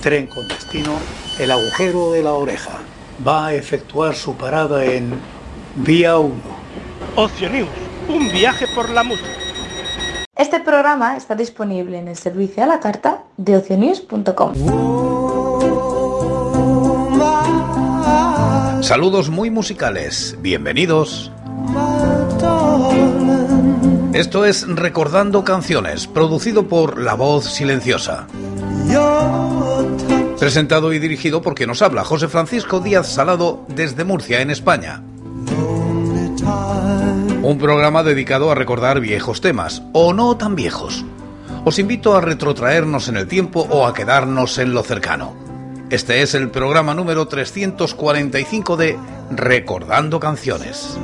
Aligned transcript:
tren 0.00 0.26
con 0.26 0.48
destino 0.48 0.98
El 1.38 1.50
agujero 1.50 2.12
de 2.12 2.22
la 2.22 2.32
oreja. 2.32 2.78
Va 3.26 3.46
a 3.46 3.54
efectuar 3.54 4.14
su 4.14 4.34
parada 4.34 4.84
en 4.84 5.12
Vía 5.76 6.18
1. 6.18 6.34
Ocio 7.16 7.50
News, 7.50 7.68
un 8.08 8.30
viaje 8.32 8.66
por 8.74 8.88
la 8.90 9.02
música. 9.04 9.28
Este 10.36 10.60
programa 10.60 11.16
está 11.16 11.34
disponible 11.34 11.98
en 11.98 12.08
el 12.08 12.16
servicio 12.16 12.62
a 12.62 12.66
la 12.66 12.80
carta 12.80 13.24
de 13.36 13.56
ocionews.com. 13.56 14.54
Saludos 18.82 19.28
muy 19.28 19.50
musicales, 19.50 20.36
bienvenidos. 20.40 21.30
Esto 24.14 24.44
es 24.44 24.66
Recordando 24.66 25.44
Canciones, 25.44 26.06
producido 26.06 26.66
por 26.68 26.98
La 26.98 27.14
Voz 27.14 27.44
Silenciosa. 27.44 28.26
Presentado 30.40 30.94
y 30.94 30.98
dirigido 30.98 31.42
por 31.42 31.54
quien 31.54 31.68
nos 31.68 31.82
habla, 31.82 32.02
José 32.02 32.26
Francisco 32.26 32.80
Díaz 32.80 33.12
Salado, 33.12 33.66
desde 33.68 34.04
Murcia, 34.04 34.40
en 34.40 34.50
España. 34.50 35.02
Un 37.42 37.58
programa 37.60 38.02
dedicado 38.02 38.50
a 38.50 38.54
recordar 38.54 39.00
viejos 39.00 39.42
temas, 39.42 39.82
o 39.92 40.14
no 40.14 40.38
tan 40.38 40.56
viejos. 40.56 41.04
Os 41.66 41.78
invito 41.78 42.16
a 42.16 42.22
retrotraernos 42.22 43.08
en 43.08 43.18
el 43.18 43.28
tiempo 43.28 43.66
o 43.68 43.86
a 43.86 43.92
quedarnos 43.92 44.56
en 44.56 44.72
lo 44.72 44.82
cercano. 44.82 45.34
Este 45.90 46.22
es 46.22 46.34
el 46.34 46.48
programa 46.48 46.94
número 46.94 47.28
345 47.28 48.78
de 48.78 48.98
Recordando 49.30 50.18
Canciones. 50.20 50.96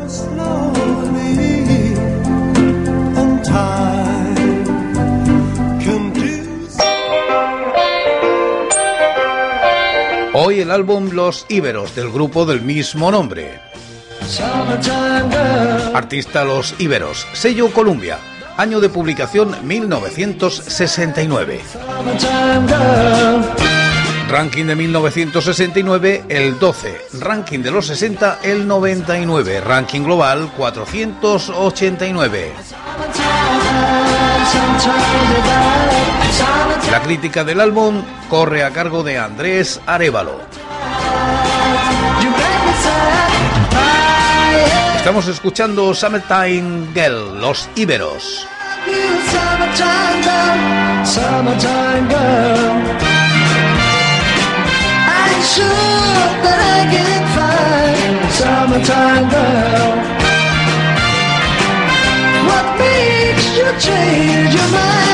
Álbum 10.77 11.11
Los 11.13 11.47
Íberos 11.49 11.95
del 11.97 12.11
grupo 12.11 12.45
del 12.45 12.61
mismo 12.61 13.11
nombre. 13.11 13.61
Artista 15.95 16.45
Los 16.45 16.75
Íberos, 16.79 17.27
sello 17.33 17.73
Columbia, 17.73 18.19
año 18.59 18.79
de 18.79 18.91
publicación 18.91 19.57
1969. 19.67 21.63
Ranking 24.29 24.67
de 24.67 24.77
1969 24.77 26.25
el 26.29 26.59
12, 26.59 27.01
ranking 27.21 27.61
de 27.61 27.71
los 27.71 27.87
60 27.87 28.41
el 28.43 28.69
99, 28.69 29.63
ranking 29.63 30.03
global 30.03 30.53
489. 30.59 32.53
La 36.91 37.03
crítica 37.03 37.43
del 37.45 37.61
álbum 37.61 38.03
corre 38.31 38.63
a 38.63 38.71
cargo 38.71 39.03
de 39.03 39.19
Andrés 39.19 39.81
Arevalo. 39.87 40.41
Estamos 45.07 45.29
escuchando 45.29 45.95
Summertime 45.95 46.89
Girl, 46.93 47.41
Los 47.41 47.71
Íberos. 47.77 48.45
Summertime 58.33 59.31
girl 59.31 59.97
What 62.49 62.67
makes 62.77 63.57
you 63.57 63.65
change 63.79 64.55
your 64.57 64.69
mind? 64.73 65.06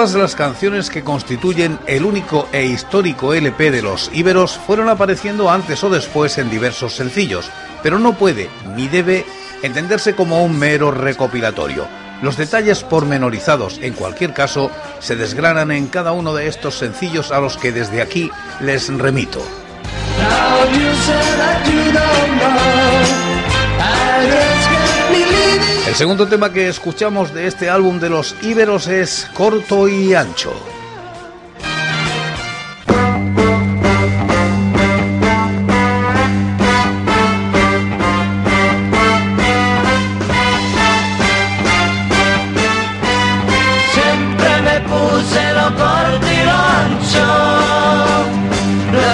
Todas 0.00 0.14
las 0.14 0.34
canciones 0.34 0.88
que 0.88 1.04
constituyen 1.04 1.78
el 1.86 2.06
único 2.06 2.48
e 2.52 2.64
histórico 2.64 3.34
LP 3.34 3.70
de 3.70 3.82
los 3.82 4.10
Íberos 4.14 4.56
fueron 4.56 4.88
apareciendo 4.88 5.50
antes 5.50 5.84
o 5.84 5.90
después 5.90 6.38
en 6.38 6.48
diversos 6.48 6.94
sencillos, 6.94 7.50
pero 7.82 7.98
no 7.98 8.14
puede 8.14 8.48
ni 8.74 8.88
debe 8.88 9.26
entenderse 9.62 10.14
como 10.14 10.42
un 10.42 10.58
mero 10.58 10.90
recopilatorio. 10.90 11.86
Los 12.22 12.38
detalles 12.38 12.82
pormenorizados, 12.82 13.78
en 13.82 13.92
cualquier 13.92 14.32
caso, 14.32 14.70
se 15.00 15.16
desgranan 15.16 15.70
en 15.70 15.86
cada 15.86 16.12
uno 16.12 16.32
de 16.32 16.46
estos 16.46 16.76
sencillos 16.76 17.30
a 17.30 17.40
los 17.40 17.58
que 17.58 17.70
desde 17.70 18.00
aquí 18.00 18.30
les 18.62 18.88
remito. 18.88 19.44
El 25.90 25.96
segundo 25.96 26.28
tema 26.28 26.52
que 26.52 26.68
escuchamos 26.68 27.34
de 27.34 27.48
este 27.48 27.68
álbum 27.68 27.98
de 27.98 28.08
los 28.08 28.36
Íberos 28.42 28.86
es 28.86 29.28
Corto 29.34 29.88
y 29.88 30.14
Ancho. 30.14 30.54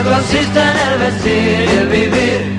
consiste 0.04 0.60
en 0.60 0.92
el 0.92 0.98
vestir 0.98 1.68
y 1.68 1.78
el 1.78 1.88
vivir. 1.88 2.56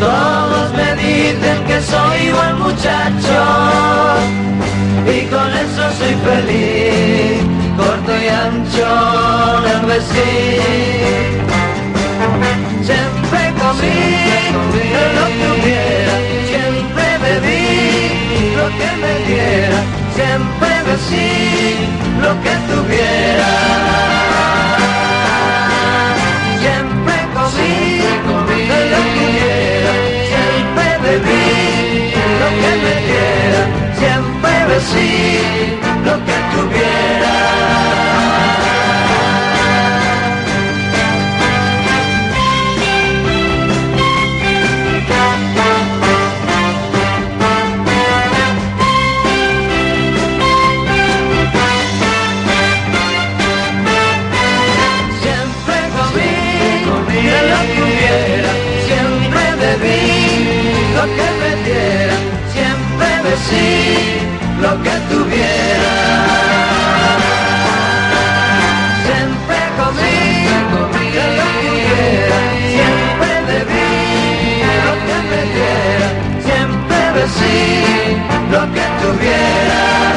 Me 0.00 0.04
dicen 0.04 0.27
soy 1.82 2.32
buen 2.32 2.58
muchacho 2.58 3.38
y 5.06 5.26
con 5.26 5.48
eso 5.54 5.82
soy 5.98 6.14
feliz, 6.26 7.42
corto 7.76 8.12
y 8.16 8.28
ancho 8.28 8.88
el 9.72 9.86
vestir. 9.86 11.38
Siempre 12.82 13.40
comí 13.60 14.00
lo 15.18 15.26
que 15.36 15.46
hubiera, 15.54 16.14
siempre 16.48 17.06
bebí 17.22 17.66
lo 18.56 18.66
que 18.78 18.90
me 19.02 19.12
diera, 19.26 19.80
siempre 20.14 20.70
besí 20.86 21.30
lo 22.20 22.30
que 22.42 22.54
tuviera. 22.72 24.37
Sí, 34.80 35.40
lo 36.04 36.14
que 36.24 36.36
tuviera. 36.52 37.34
Siempre 55.20 55.76
comí, 55.96 56.32
comí 56.84 57.22
lo 57.50 57.60
que 57.72 57.82
hubiera, 57.82 58.52
siempre 58.86 59.42
bebí 59.58 60.00
lo 60.94 61.02
que 61.16 61.28
me 61.40 61.50
diera, 61.64 62.16
siempre 62.52 63.08
besí 63.24 64.07
lo 64.60 64.82
que 64.82 64.90
tuviera. 65.10 65.94
Siempre 69.04 69.58
comí, 69.78 70.18
comí 70.72 71.06
lo 71.16 71.26
que 71.32 71.58
tuviera, 71.62 72.38
siempre 72.74 73.32
bebí 73.48 73.90
lo 74.86 74.94
que 75.06 75.16
me 75.30 75.40
diera, 75.54 76.08
siempre 76.46 76.98
besí 77.14 78.16
lo 78.50 78.62
que 78.74 78.84
tuviera. 79.02 80.07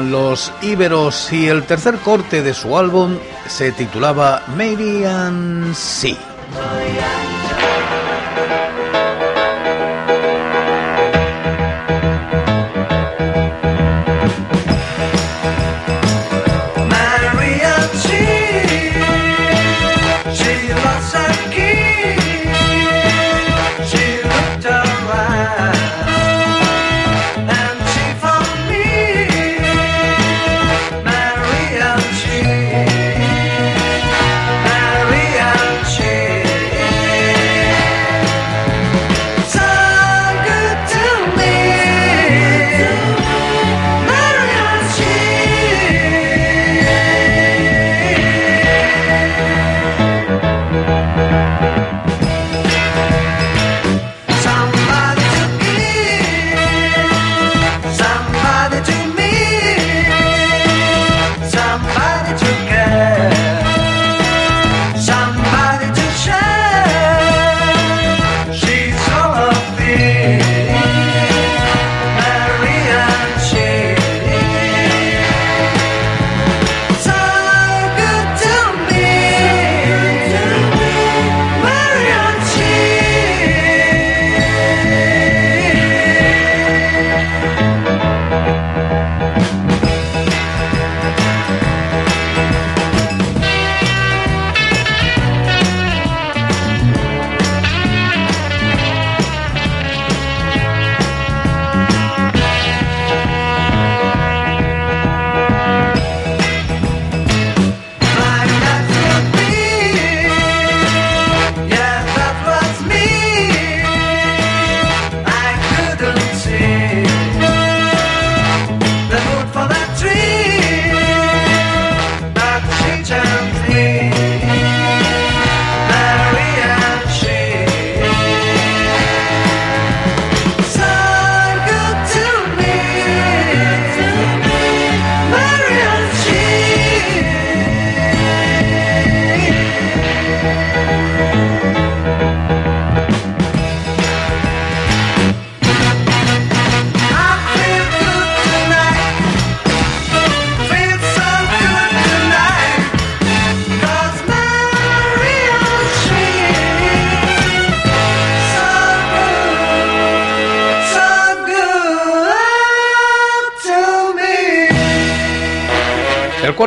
Los 0.00 0.52
Íberos 0.62 1.32
y 1.32 1.46
el 1.48 1.64
tercer 1.64 1.96
corte 1.98 2.42
de 2.42 2.54
su 2.54 2.76
álbum 2.76 3.18
se 3.46 3.72
titulaba 3.72 4.42
Maybe 4.56 5.06
and. 5.06 5.74
Mariachi, 16.90 18.24
she 20.34 20.72
lost 20.74 21.14
her 21.14 21.43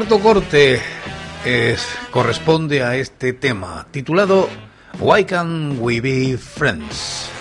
cuarto 0.07 0.23
corte 0.23 0.81
es, 1.43 1.85
corresponde 2.11 2.81
a 2.81 2.95
este 2.95 3.33
tema, 3.33 3.85
titulado 3.91 4.47
Why 4.99 5.25
Can't 5.25 5.77
We 5.81 5.99
Be 5.99 6.37
Friends? 6.37 7.36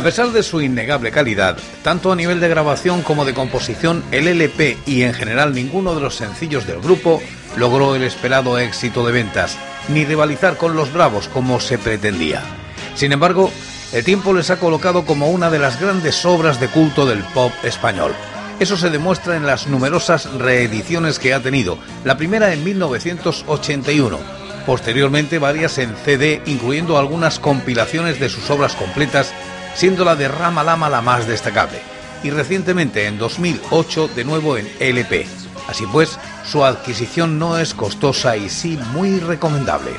A 0.00 0.02
pesar 0.02 0.32
de 0.32 0.42
su 0.42 0.62
innegable 0.62 1.10
calidad, 1.10 1.58
tanto 1.82 2.10
a 2.10 2.16
nivel 2.16 2.40
de 2.40 2.48
grabación 2.48 3.02
como 3.02 3.26
de 3.26 3.34
composición, 3.34 4.02
el 4.12 4.28
LP 4.28 4.78
y 4.86 5.02
en 5.02 5.12
general 5.12 5.52
ninguno 5.52 5.94
de 5.94 6.00
los 6.00 6.14
sencillos 6.14 6.66
del 6.66 6.80
grupo 6.80 7.20
logró 7.58 7.94
el 7.94 8.04
esperado 8.04 8.58
éxito 8.58 9.04
de 9.04 9.12
ventas, 9.12 9.58
ni 9.88 10.06
rivalizar 10.06 10.56
con 10.56 10.74
los 10.74 10.90
Bravos 10.90 11.28
como 11.28 11.60
se 11.60 11.76
pretendía. 11.76 12.40
Sin 12.94 13.12
embargo, 13.12 13.52
el 13.92 14.02
tiempo 14.02 14.32
les 14.32 14.48
ha 14.48 14.58
colocado 14.58 15.04
como 15.04 15.28
una 15.28 15.50
de 15.50 15.58
las 15.58 15.78
grandes 15.78 16.24
obras 16.24 16.58
de 16.60 16.68
culto 16.68 17.04
del 17.04 17.22
pop 17.34 17.52
español. 17.62 18.14
Eso 18.58 18.78
se 18.78 18.88
demuestra 18.88 19.36
en 19.36 19.44
las 19.44 19.66
numerosas 19.66 20.32
reediciones 20.32 21.18
que 21.18 21.34
ha 21.34 21.40
tenido, 21.40 21.76
la 22.04 22.16
primera 22.16 22.54
en 22.54 22.64
1981, 22.64 24.18
posteriormente 24.64 25.38
varias 25.38 25.76
en 25.76 25.94
CD, 25.94 26.40
incluyendo 26.46 26.96
algunas 26.96 27.38
compilaciones 27.38 28.18
de 28.18 28.30
sus 28.30 28.48
obras 28.48 28.74
completas, 28.76 29.34
siendo 29.74 30.04
la 30.04 30.16
de 30.16 30.28
Rama 30.28 30.62
Lama 30.62 30.88
la 30.88 31.00
más 31.00 31.26
destacable, 31.26 31.80
y 32.22 32.30
recientemente 32.30 33.06
en 33.06 33.18
2008 33.18 34.08
de 34.08 34.24
nuevo 34.24 34.56
en 34.56 34.68
LP. 34.78 35.26
Así 35.68 35.86
pues, 35.86 36.18
su 36.44 36.64
adquisición 36.64 37.38
no 37.38 37.58
es 37.58 37.74
costosa 37.74 38.36
y 38.36 38.48
sí 38.48 38.78
muy 38.92 39.20
recomendable. 39.20 39.92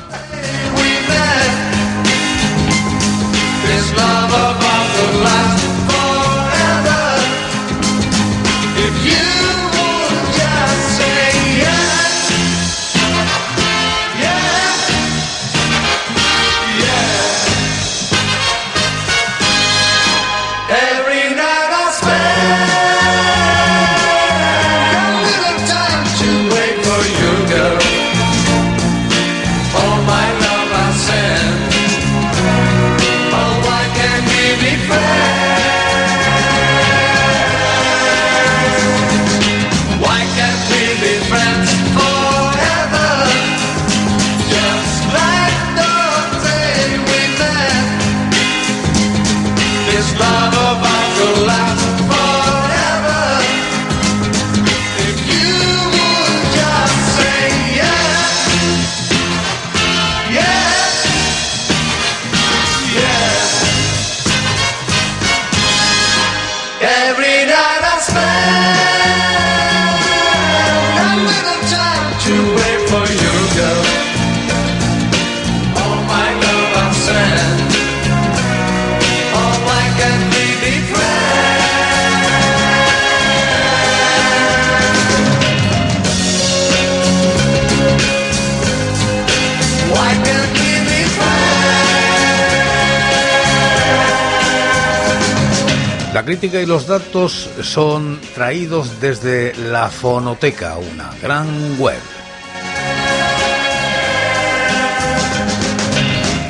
La 96.22 96.26
crítica 96.26 96.62
y 96.62 96.66
los 96.66 96.86
datos 96.86 97.50
son 97.62 98.20
traídos 98.32 99.00
desde 99.00 99.56
la 99.56 99.88
Fonoteca, 99.88 100.76
una 100.76 101.10
gran 101.20 101.76
web. 101.80 101.98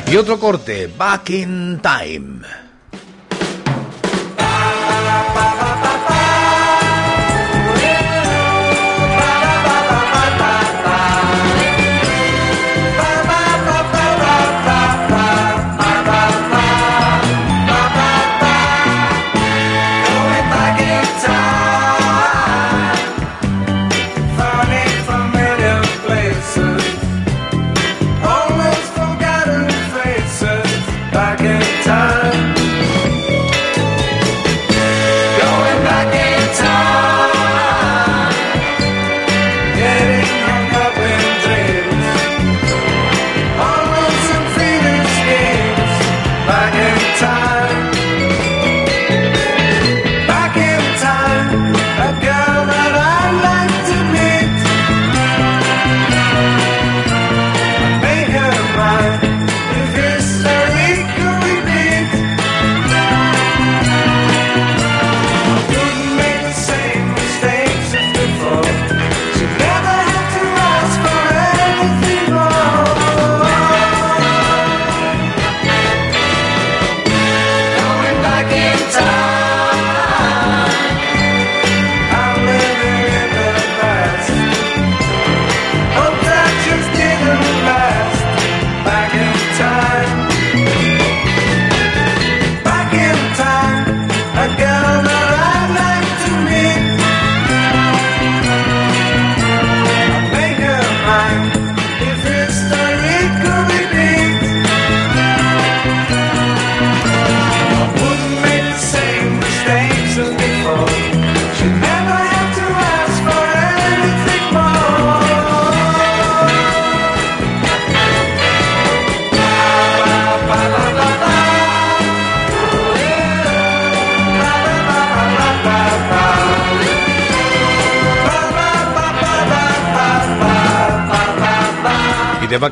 Y 0.05 0.15
otro 0.15 0.39
corte, 0.39 0.91
Back 0.95 1.31
in 1.31 1.81
Time. 1.81 2.41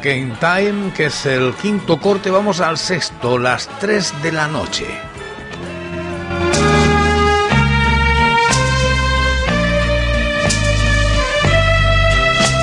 Back 0.02 0.16
in 0.16 0.36
Time, 0.40 0.92
que 0.94 1.06
es 1.06 1.28
el 1.28 1.54
quinto 1.54 2.00
corte, 2.00 2.32
vamos 2.32 2.60
al 2.60 2.80
sexto, 2.80 3.38
las 3.38 3.68
3 3.80 4.24
de 4.24 4.32
la 4.32 4.48
noche. 4.48 4.88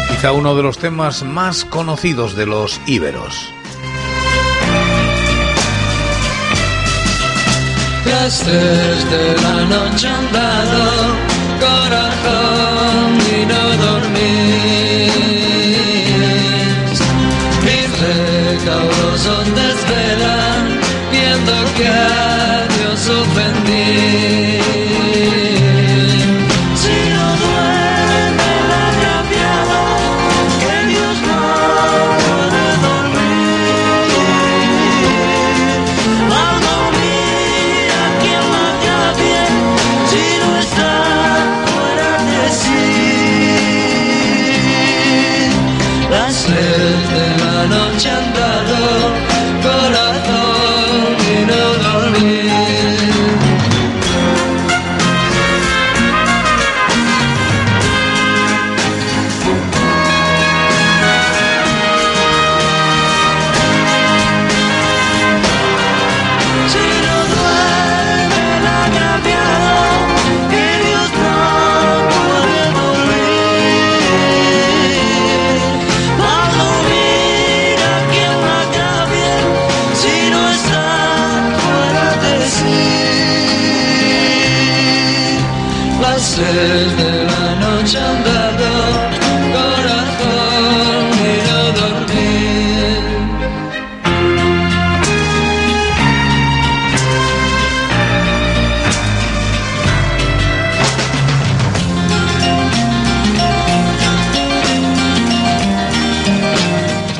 Quizá 0.08 0.32
uno 0.32 0.56
de 0.56 0.64
los 0.64 0.78
temas 0.78 1.22
más 1.22 1.64
conocidos 1.64 2.34
de 2.34 2.46
los 2.46 2.80
íberos. 2.86 3.54
Las 8.04 8.40
tres 8.40 9.10
de 9.10 9.36
la 9.40 9.64
noche 9.64 10.08
han 10.08 10.32
dado 10.32 11.14
corazón 11.60 12.67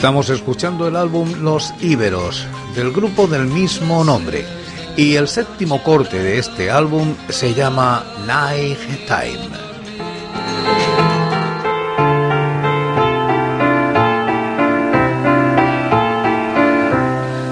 Estamos 0.09 0.31
escuchando 0.31 0.89
el 0.89 0.97
álbum 0.97 1.43
Los 1.43 1.75
Íberos, 1.83 2.47
del 2.75 2.93
grupo 2.93 3.27
del 3.27 3.45
mismo 3.45 4.03
nombre. 4.05 4.43
Y 4.97 5.17
el 5.17 5.29
séptimo 5.29 5.83
corte 5.83 6.19
de 6.19 6.39
este 6.39 6.71
álbum 6.71 7.15
se 7.29 7.53
llama 7.53 8.03
Night 8.27 8.79
Time. 9.07 9.51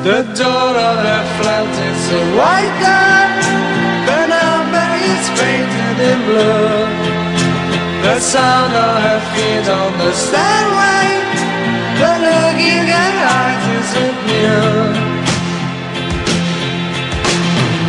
The 0.02 0.22
door 0.32 0.76
of 0.78 0.96
the 1.02 1.20
flat 1.36 1.68
is 1.68 2.10
a 2.10 2.22
white 2.38 2.76
dot. 2.80 3.36
The 4.06 4.20
number 4.32 4.88
is 5.12 5.28
painted 5.38 5.96
in 6.10 6.18
blue. 6.24 6.88
The 8.00 8.18
sound 8.18 8.72
of 8.74 9.02
her 9.02 9.20
feet 9.34 9.68
on 9.68 9.98
the 9.98 10.12
stairway. 10.14 11.25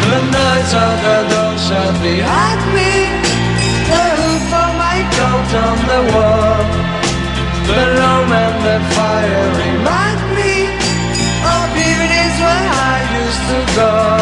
The 0.08 0.20
noise 0.36 0.74
of 0.74 0.96
the 1.06 1.18
door 1.32 1.54
shut 1.58 1.94
behind 2.02 2.62
me. 2.76 2.92
The 3.90 4.04
of 4.62 4.72
my 4.84 5.00
the 5.92 6.02
wall. 6.12 6.64
The 7.68 7.82
and 8.44 8.58
the 8.68 8.78
fire 8.96 9.48
remind 9.64 10.22
me 10.36 10.54
of 11.54 11.68
evenings 11.88 12.38
when 12.46 12.64
I 12.90 12.96
used 13.24 13.44
to 13.50 13.60
go. 13.76 14.17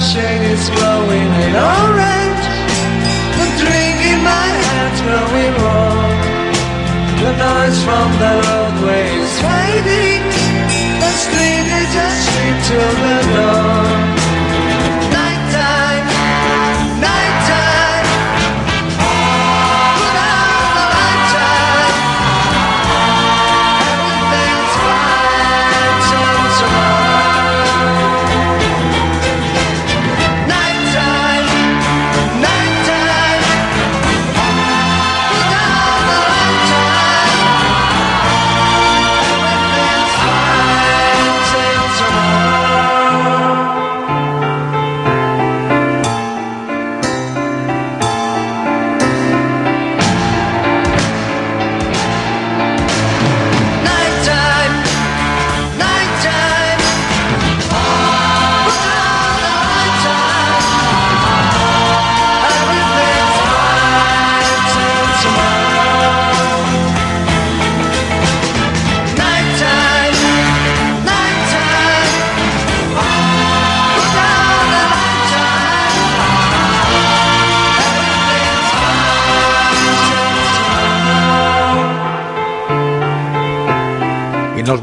The 0.00 0.06
lampshade 0.06 0.50
is 0.50 0.70
glowing 0.70 1.30
in 1.44 1.54
orange. 1.60 2.44
The 3.36 3.48
drink 3.60 3.98
in 4.12 4.24
my 4.24 4.48
hand's 4.64 5.00
growing 5.04 5.54
warm. 5.60 6.20
The 7.20 7.32
noise 7.36 7.84
from 7.84 8.08
the 8.16 8.32
roadway 8.48 9.04
is 9.20 9.34
fading. 9.44 10.24
The 11.04 11.12
street 11.20 11.66
is 11.80 11.88
just 11.92 12.18
street 12.32 12.58
till 12.64 12.92
the 13.02 13.16
dawn. 13.34 13.79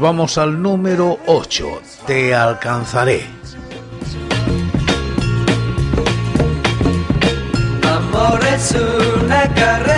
vamos 0.08 0.38
al 0.38 0.62
número 0.62 1.18
8, 1.26 1.82
Te 2.06 2.34
alcanzaré. 2.34 3.26
Amor 7.86 8.40
es 8.54 8.74
una 9.22 9.54
carrera 9.54 9.97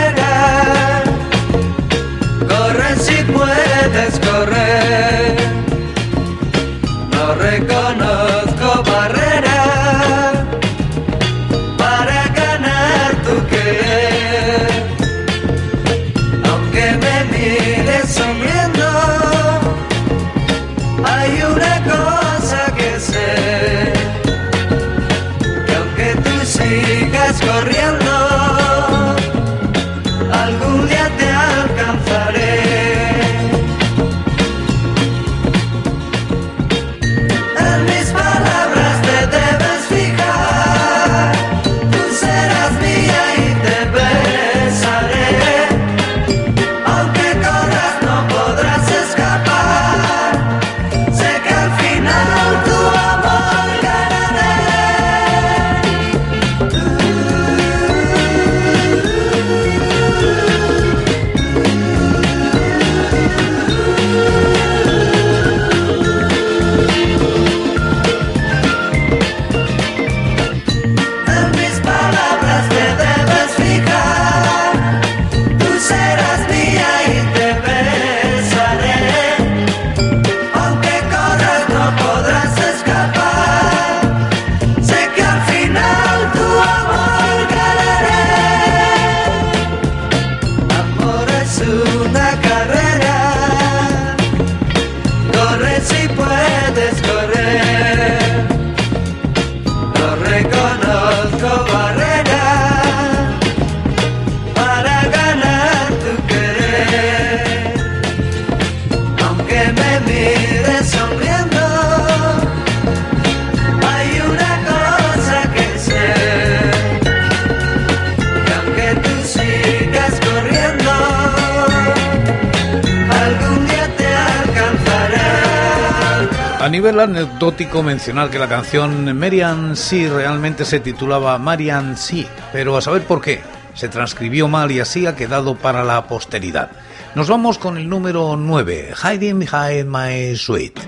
nivel 126.91 127.17
anecdótico 127.17 127.85
mencionar 127.85 128.31
que 128.31 128.39
la 128.41 128.49
canción 128.49 129.17
Marian 129.17 129.77
C 129.77 130.09
realmente 130.09 130.65
se 130.65 130.81
titulaba 130.81 131.39
Marian 131.39 131.97
C, 131.97 132.27
pero 132.53 132.77
a 132.77 132.83
saber 132.83 133.03
por 133.03 133.21
qué. 133.21 133.41
Se 133.75 133.89
transcribió 133.89 134.49
mal 134.49 134.73
y 134.73 134.81
así 134.81 135.07
ha 135.07 135.15
quedado 135.15 135.55
para 135.55 135.85
la 135.85 136.09
posteridad. 136.09 136.73
Nos 137.15 137.29
vamos 137.29 137.59
con 137.59 137.77
el 137.77 137.89
número 137.89 138.37
9, 138.37 138.95
Hiding 139.05 139.39
Behind 139.39 139.87
My 139.87 140.35
Suite. 140.35 140.81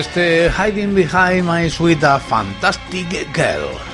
este 0.00 0.50
Hiding 0.50 0.94
Behind 0.94 1.44
My 1.44 1.68
Sweet 1.68 2.02
a 2.04 2.18
Fantastic 2.18 3.06
Girl. 3.34 3.89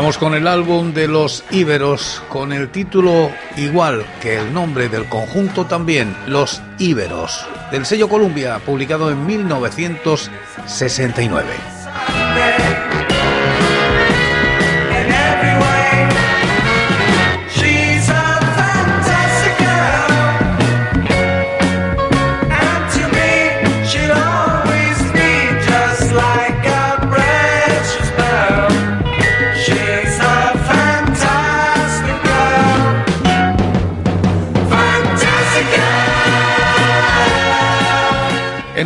Estamos 0.00 0.16
con 0.16 0.34
el 0.34 0.46
álbum 0.46 0.94
de 0.94 1.06
los 1.06 1.44
Íberos, 1.50 2.22
con 2.30 2.54
el 2.54 2.70
título 2.70 3.30
igual 3.58 4.06
que 4.22 4.38
el 4.38 4.50
nombre 4.50 4.88
del 4.88 5.04
conjunto 5.04 5.66
también, 5.66 6.16
Los 6.26 6.62
Íberos, 6.78 7.46
del 7.70 7.84
sello 7.84 8.08
Columbia, 8.08 8.58
publicado 8.64 9.10
en 9.10 9.26
1969. 9.26 11.48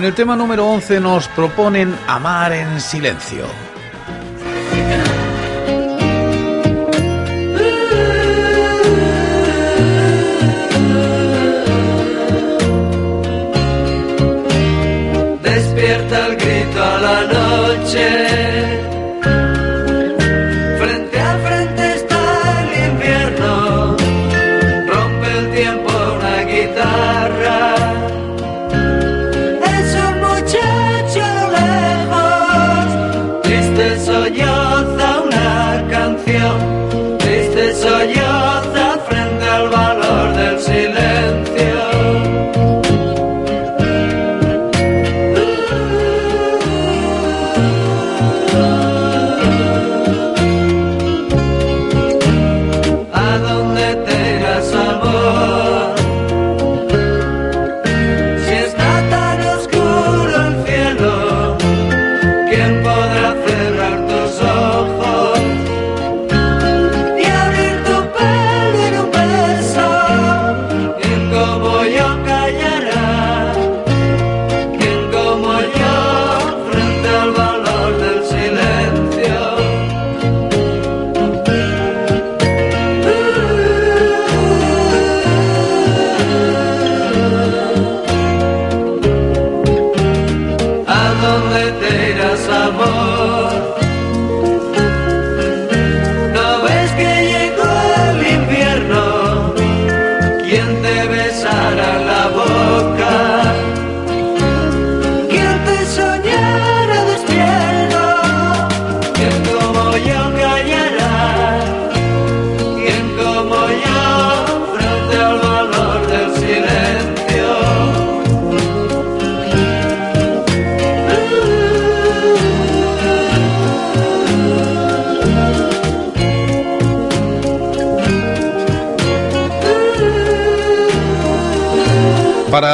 En 0.04 0.08
el 0.08 0.14
tema 0.14 0.36
número 0.36 0.66
11 0.66 1.00
nos 1.00 1.28
proponen 1.28 1.96
Amar 2.06 2.52
en 2.52 2.78
Silencio. 2.78 3.46
Despierta 15.42 16.26
el 16.26 16.36
grito 16.36 16.84
a 16.84 17.00
la 17.00 17.22
noche. 17.22 18.43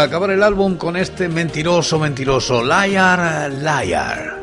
Acabar 0.02 0.30
el 0.30 0.42
álbum 0.42 0.76
con 0.76 0.96
este 0.96 1.28
mentiroso, 1.28 1.98
mentiroso, 1.98 2.64
Liar, 2.64 3.52
Liar. 3.52 4.40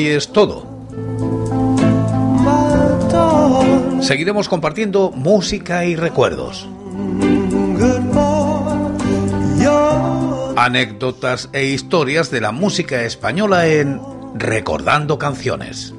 Hoy 0.00 0.08
es 0.08 0.28
todo. 0.32 0.66
Seguiremos 4.00 4.48
compartiendo 4.48 5.10
música 5.10 5.84
y 5.84 5.94
recuerdos. 5.94 6.66
Anécdotas 10.56 11.50
e 11.52 11.66
historias 11.66 12.30
de 12.30 12.40
la 12.40 12.50
música 12.50 13.02
española 13.02 13.66
en 13.66 14.00
Recordando 14.34 15.18
Canciones. 15.18 15.94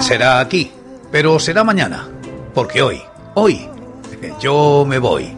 Será 0.00 0.38
aquí, 0.38 0.70
pero 1.10 1.38
será 1.38 1.64
mañana, 1.64 2.08
porque 2.54 2.82
hoy, 2.82 3.02
hoy, 3.34 3.68
yo 4.40 4.84
me 4.86 4.98
voy. 4.98 5.36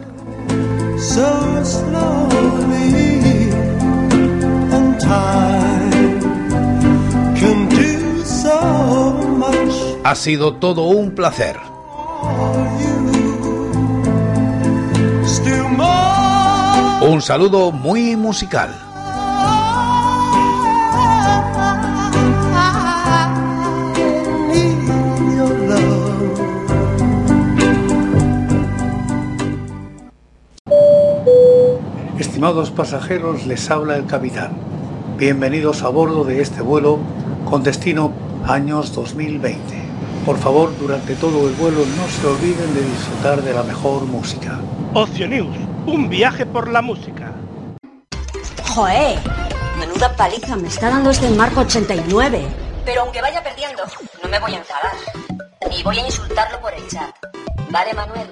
Ha 10.03 10.15
sido 10.15 10.55
todo 10.55 10.83
un 10.83 11.11
placer. 11.11 11.57
Un 17.01 17.21
saludo 17.21 17.71
muy 17.71 18.15
musical. 18.15 18.80
Estimados 32.41 32.71
pasajeros, 32.71 33.45
les 33.45 33.69
habla 33.69 33.97
el 33.97 34.07
capitán. 34.07 34.57
Bienvenidos 35.15 35.83
a 35.83 35.89
bordo 35.89 36.23
de 36.23 36.41
este 36.41 36.63
vuelo 36.63 36.97
con 37.47 37.61
destino 37.61 38.11
años 38.47 38.95
2020. 38.95 39.59
Por 40.25 40.39
favor, 40.39 40.75
durante 40.79 41.13
todo 41.13 41.47
el 41.47 41.53
vuelo 41.53 41.85
no 41.85 42.07
se 42.07 42.25
olviden 42.25 42.73
de 42.73 42.81
disfrutar 42.81 43.43
de 43.43 43.53
la 43.53 43.61
mejor 43.61 44.05
música. 44.05 44.59
Ocio 44.95 45.27
News, 45.27 45.55
un 45.85 46.09
viaje 46.09 46.47
por 46.47 46.67
la 46.67 46.81
música. 46.81 47.31
¡Joé! 48.73 49.19
Menuda 49.77 50.11
paliza 50.15 50.55
me 50.55 50.67
está 50.67 50.89
dando 50.89 51.11
este 51.11 51.29
Marco 51.29 51.61
89. 51.61 52.41
Pero 52.85 53.01
aunque 53.01 53.21
vaya 53.21 53.43
perdiendo, 53.43 53.83
no 54.23 54.27
me 54.27 54.39
voy 54.39 54.55
a 54.55 54.57
enfadar. 54.57 54.93
Y 55.69 55.83
voy 55.83 55.99
a 55.99 56.07
insultarlo 56.07 56.59
por 56.59 56.73
el 56.73 56.87
chat. 56.87 57.15
¿Vale, 57.69 57.93
Manuel? 57.93 58.31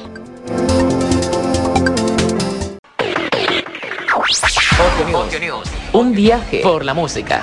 Un 5.93 6.13
viaje 6.13 6.61
por 6.63 6.85
la 6.85 6.95
música. 6.95 7.43